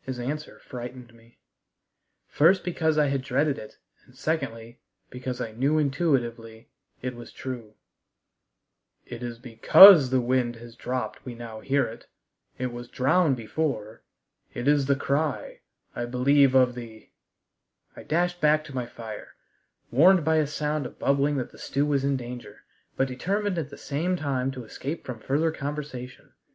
[0.00, 1.36] His answer frightened me,
[2.26, 6.70] first because I had dreaded it, and secondly, because I knew intuitively
[7.02, 7.74] it was true.
[9.04, 12.06] "It is because the wind has dropped we now hear it.
[12.56, 14.00] It was drowned before.
[14.54, 15.60] It is the cry,
[15.94, 17.10] I believe of the"
[17.94, 19.34] I dashed back to my fire,
[19.90, 22.64] warned by a sound of bubbling that the stew was in danger,
[22.96, 26.32] but determined at the same time to escape from further conversation.